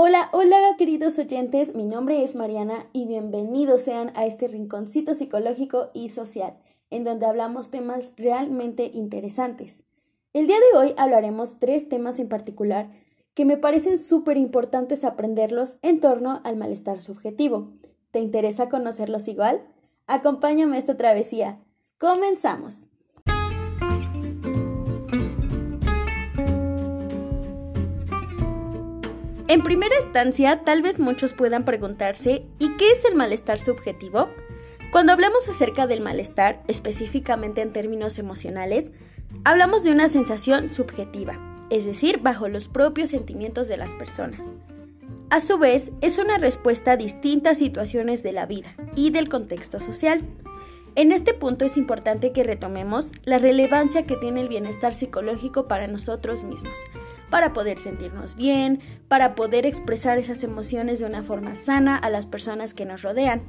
[0.00, 5.90] Hola, hola queridos oyentes, mi nombre es Mariana y bienvenidos sean a este rinconcito psicológico
[5.92, 6.56] y social,
[6.90, 9.82] en donde hablamos temas realmente interesantes.
[10.32, 12.92] El día de hoy hablaremos tres temas en particular
[13.34, 17.72] que me parecen súper importantes aprenderlos en torno al malestar subjetivo.
[18.12, 19.66] ¿Te interesa conocerlos igual?
[20.06, 21.58] Acompáñame a esta travesía.
[21.98, 22.82] Comenzamos.
[29.48, 34.28] En primera instancia, tal vez muchos puedan preguntarse, ¿y qué es el malestar subjetivo?
[34.92, 38.90] Cuando hablamos acerca del malestar, específicamente en términos emocionales,
[39.44, 44.44] hablamos de una sensación subjetiva, es decir, bajo los propios sentimientos de las personas.
[45.30, 49.80] A su vez, es una respuesta a distintas situaciones de la vida y del contexto
[49.80, 50.20] social.
[50.94, 55.86] En este punto es importante que retomemos la relevancia que tiene el bienestar psicológico para
[55.86, 56.78] nosotros mismos,
[57.30, 62.26] para poder sentirnos bien, para poder expresar esas emociones de una forma sana a las
[62.26, 63.42] personas que nos rodean.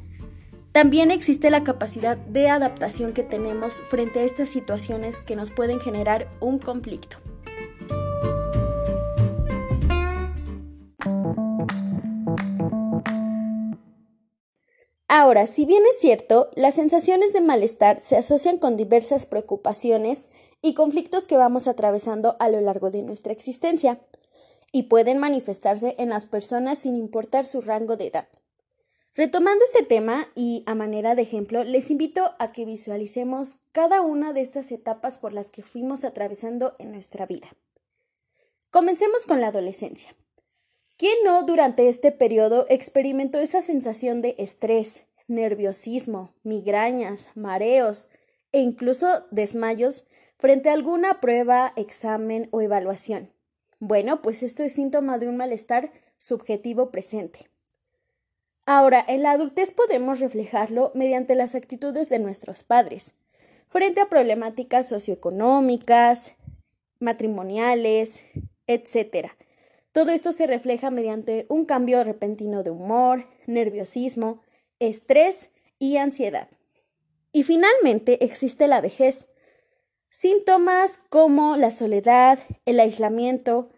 [0.72, 5.80] También existe la capacidad de adaptación que tenemos frente a estas situaciones que nos pueden
[5.80, 7.18] generar un conflicto.
[15.12, 20.28] Ahora, si bien es cierto, las sensaciones de malestar se asocian con diversas preocupaciones
[20.62, 24.00] y conflictos que vamos atravesando a lo largo de nuestra existencia,
[24.72, 28.28] y pueden manifestarse en las personas sin importar su rango de edad.
[29.16, 34.32] Retomando este tema y a manera de ejemplo, les invito a que visualicemos cada una
[34.32, 37.50] de estas etapas por las que fuimos atravesando en nuestra vida.
[38.70, 40.16] Comencemos con la adolescencia.
[40.98, 48.10] ¿Quién no durante este periodo experimentó esa sensación de estrés, nerviosismo, migrañas, mareos
[48.52, 50.06] e incluso desmayos
[50.40, 53.30] frente a alguna prueba, examen o evaluación.
[53.80, 57.50] Bueno, pues esto es síntoma de un malestar subjetivo presente.
[58.66, 63.14] Ahora, en la adultez podemos reflejarlo mediante las actitudes de nuestros padres,
[63.68, 66.34] frente a problemáticas socioeconómicas,
[67.00, 68.22] matrimoniales,
[68.68, 69.32] etc.
[69.92, 74.42] Todo esto se refleja mediante un cambio repentino de humor, nerviosismo,
[74.80, 76.48] estrés y ansiedad.
[77.32, 79.26] Y finalmente existe la vejez,
[80.10, 83.70] Síntomas como la soledad, el aislamiento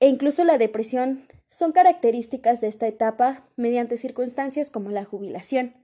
[0.00, 5.74] e incluso la depresión son características de esta etapa mediante circunstancias como la jubilación,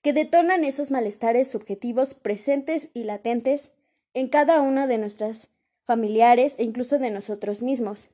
[0.00, 3.72] que detonan esos malestares subjetivos presentes y latentes
[4.14, 5.48] en cada uno de nuestros
[5.84, 8.08] familiares e incluso de nosotros mismos.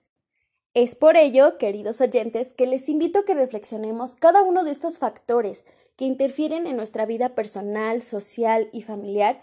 [0.74, 4.98] Es por ello, queridos oyentes, que les invito a que reflexionemos cada uno de estos
[4.98, 5.64] factores
[5.96, 9.40] que interfieren en nuestra vida personal, social y familiar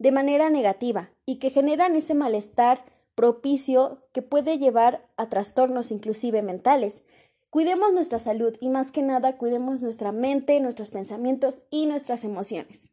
[0.00, 2.84] de manera negativa y que generan ese malestar
[3.14, 7.02] propicio que puede llevar a trastornos inclusive mentales.
[7.50, 12.90] Cuidemos nuestra salud y más que nada cuidemos nuestra mente, nuestros pensamientos y nuestras emociones.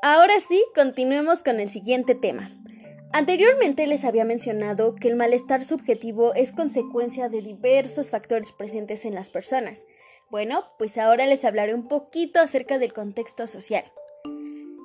[0.00, 2.52] Ahora sí, continuemos con el siguiente tema.
[3.16, 9.14] Anteriormente les había mencionado que el malestar subjetivo es consecuencia de diversos factores presentes en
[9.14, 9.86] las personas,
[10.28, 13.84] bueno, pues ahora les hablaré un poquito acerca del contexto social.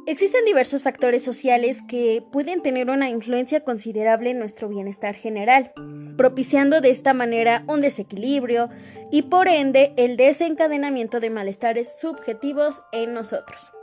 [0.07, 5.73] Existen diversos factores sociales que pueden tener una influencia considerable en nuestro bienestar general,
[6.15, 8.69] propiciando de esta manera un desequilibrio
[9.11, 13.73] y por ende el desencadenamiento de malestares subjetivos en nosotros.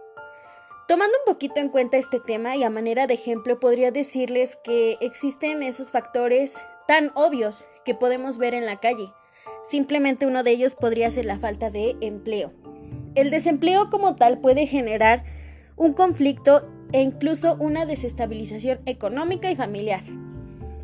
[0.88, 4.96] Tomando un poquito en cuenta este tema y a manera de ejemplo podría decirles que
[5.00, 6.54] existen esos factores
[6.88, 9.12] tan obvios que podemos ver en la calle,
[9.62, 12.52] Simplemente uno de ellos podría ser la falta de empleo.
[13.14, 15.24] El desempleo como tal puede generar
[15.76, 20.04] un conflicto e incluso una desestabilización económica y familiar.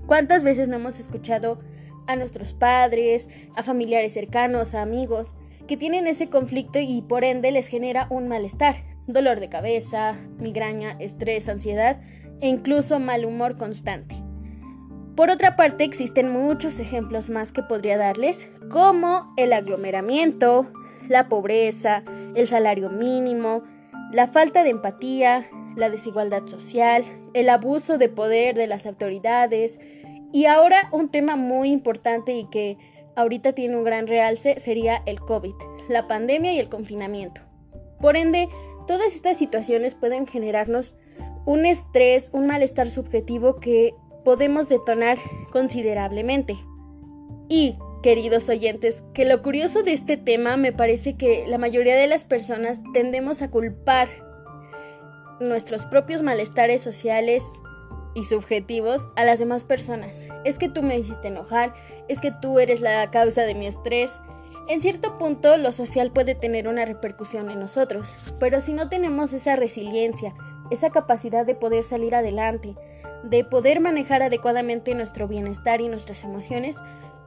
[0.06, 1.60] ¿Cuántas veces no hemos escuchado
[2.06, 5.32] a nuestros padres, a familiares cercanos, a amigos,
[5.66, 10.96] que tienen ese conflicto y por ende les genera un malestar, dolor de cabeza, migraña,
[10.98, 12.00] estrés, ansiedad
[12.40, 14.14] e incluso mal humor constante?
[15.16, 20.72] Por otra parte, existen muchos ejemplos más que podría darles, como el aglomeramiento,
[21.08, 22.02] la pobreza,
[22.34, 23.62] el salario mínimo,
[24.10, 29.78] la falta de empatía, la desigualdad social, el abuso de poder de las autoridades
[30.32, 32.76] y ahora un tema muy importante y que
[33.16, 35.54] ahorita tiene un gran realce sería el COVID,
[35.88, 37.40] la pandemia y el confinamiento.
[38.00, 38.48] Por ende,
[38.86, 40.96] todas estas situaciones pueden generarnos
[41.46, 43.94] un estrés, un malestar subjetivo que
[44.24, 45.18] podemos detonar
[45.52, 46.56] considerablemente.
[47.48, 52.06] Y, queridos oyentes, que lo curioso de este tema me parece que la mayoría de
[52.06, 54.08] las personas tendemos a culpar
[55.40, 57.44] nuestros propios malestares sociales
[58.14, 60.12] y subjetivos a las demás personas.
[60.44, 61.74] Es que tú me hiciste enojar,
[62.08, 64.12] es que tú eres la causa de mi estrés.
[64.66, 69.34] En cierto punto, lo social puede tener una repercusión en nosotros, pero si no tenemos
[69.34, 70.34] esa resiliencia,
[70.70, 72.74] esa capacidad de poder salir adelante,
[73.24, 76.76] de poder manejar adecuadamente nuestro bienestar y nuestras emociones,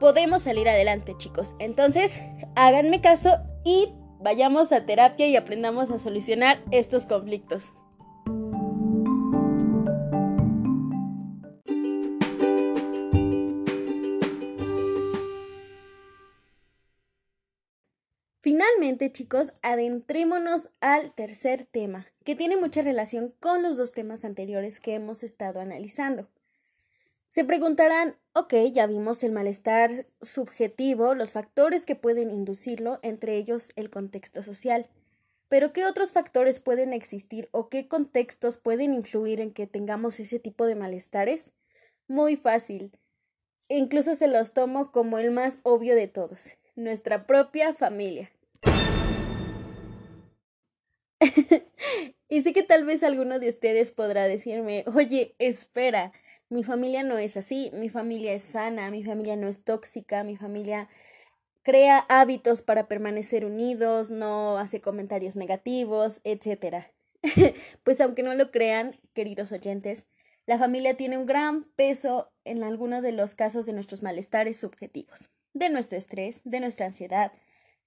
[0.00, 1.54] podemos salir adelante, chicos.
[1.60, 2.20] Entonces,
[2.56, 7.70] háganme caso y vayamos a terapia y aprendamos a solucionar estos conflictos.
[19.12, 24.94] Chicos, adentrémonos al tercer tema, que tiene mucha relación con los dos temas anteriores que
[24.94, 26.28] hemos estado analizando.
[27.26, 33.72] Se preguntarán, ok, ya vimos el malestar subjetivo, los factores que pueden inducirlo, entre ellos
[33.74, 34.88] el contexto social.
[35.48, 40.38] Pero ¿qué otros factores pueden existir o qué contextos pueden influir en que tengamos ese
[40.38, 41.52] tipo de malestares?
[42.06, 42.92] Muy fácil.
[43.68, 48.30] incluso se los tomo como el más obvio de todos, nuestra propia familia.
[52.28, 56.12] y sé que tal vez alguno de ustedes podrá decirme, oye, espera,
[56.48, 60.36] mi familia no es así, mi familia es sana, mi familia no es tóxica, mi
[60.36, 60.88] familia
[61.62, 66.86] crea hábitos para permanecer unidos, no hace comentarios negativos, etc.
[67.82, 70.06] pues aunque no lo crean, queridos oyentes,
[70.46, 75.28] la familia tiene un gran peso en algunos de los casos de nuestros malestares subjetivos,
[75.52, 77.32] de nuestro estrés, de nuestra ansiedad,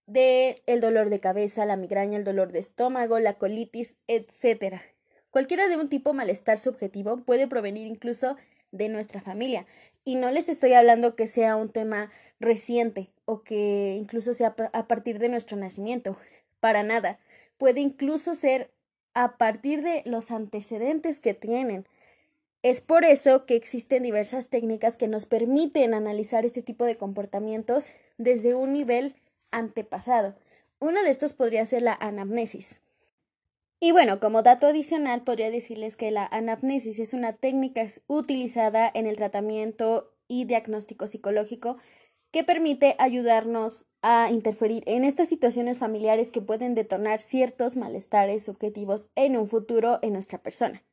[0.06, 4.82] de el dolor de cabeza, la migraña, el dolor de estómago, la colitis, etc.
[5.30, 8.36] Cualquiera de un tipo malestar subjetivo puede provenir incluso
[8.72, 9.66] de nuestra familia.
[10.04, 14.88] Y no les estoy hablando que sea un tema reciente o que incluso sea a
[14.88, 16.18] partir de nuestro nacimiento.
[16.60, 17.20] Para nada.
[17.58, 18.72] Puede incluso ser
[19.14, 21.86] a partir de los antecedentes que tienen.
[22.64, 27.92] Es por eso que existen diversas técnicas que nos permiten analizar este tipo de comportamientos
[28.18, 29.16] desde un nivel
[29.52, 30.36] antepasado.
[30.80, 32.82] Uno de estos podría ser la anamnesis.
[33.80, 39.08] Y bueno, como dato adicional, podría decirles que la anamnesis es una técnica utilizada en
[39.08, 41.78] el tratamiento y diagnóstico psicológico
[42.32, 49.10] que permite ayudarnos a interferir en estas situaciones familiares que pueden detonar ciertos malestares subjetivos
[49.16, 50.84] en un futuro en nuestra persona.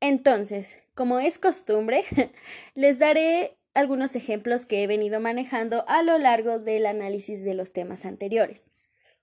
[0.00, 2.04] Entonces, como es costumbre,
[2.74, 7.72] les daré algunos ejemplos que he venido manejando a lo largo del análisis de los
[7.72, 8.64] temas anteriores.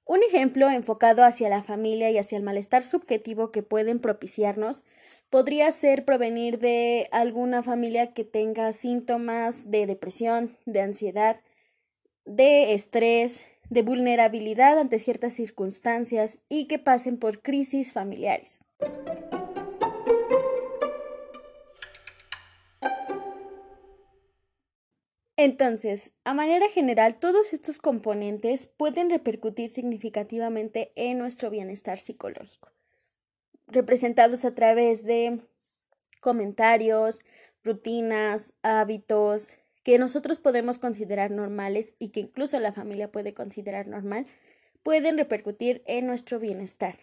[0.06, 4.84] Un ejemplo enfocado hacia la familia y hacia el malestar subjetivo que pueden propiciarnos
[5.30, 11.40] podría ser provenir de alguna familia que tenga síntomas de depresión, de ansiedad,
[12.26, 18.60] de estrés, de vulnerabilidad ante ciertas circunstancias y que pasen por crisis familiares.
[25.44, 32.72] Entonces, a manera general, todos estos componentes pueden repercutir significativamente en nuestro bienestar psicológico,
[33.68, 35.42] representados a través de
[36.22, 37.20] comentarios,
[37.62, 44.28] rutinas, hábitos que nosotros podemos considerar normales y que incluso la familia puede considerar normal,
[44.82, 47.00] pueden repercutir en nuestro bienestar.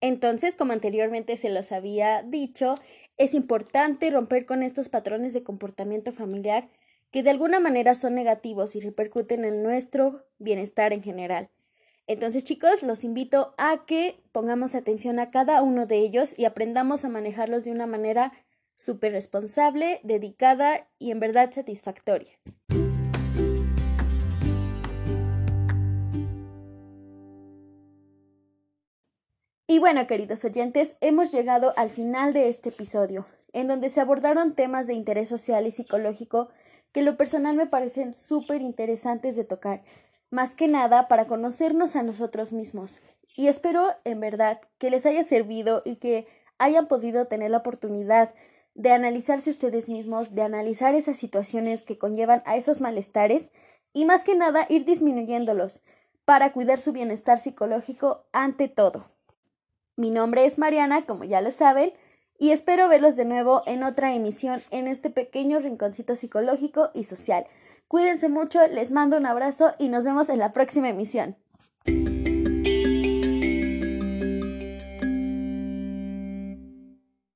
[0.00, 2.76] Entonces, como anteriormente se los había dicho,
[3.18, 6.70] es importante romper con estos patrones de comportamiento familiar
[7.10, 11.50] que de alguna manera son negativos y repercuten en nuestro bienestar en general.
[12.06, 17.04] Entonces chicos, los invito a que pongamos atención a cada uno de ellos y aprendamos
[17.04, 18.32] a manejarlos de una manera
[18.76, 22.38] súper responsable, dedicada y en verdad satisfactoria.
[29.70, 34.54] Y bueno, queridos oyentes, hemos llegado al final de este episodio, en donde se abordaron
[34.54, 36.48] temas de interés social y psicológico
[36.92, 39.82] que lo personal me parecen súper interesantes de tocar,
[40.30, 43.00] más que nada para conocernos a nosotros mismos.
[43.36, 46.26] Y espero en verdad que les haya servido y que
[46.58, 48.34] hayan podido tener la oportunidad
[48.74, 53.50] de analizarse ustedes mismos, de analizar esas situaciones que conllevan a esos malestares
[53.92, 55.80] y más que nada ir disminuyéndolos
[56.24, 59.06] para cuidar su bienestar psicológico ante todo.
[59.96, 61.92] Mi nombre es Mariana, como ya lo saben,
[62.38, 67.46] y espero verlos de nuevo en otra emisión en este pequeño rinconcito psicológico y social.
[67.88, 71.36] Cuídense mucho, les mando un abrazo y nos vemos en la próxima emisión.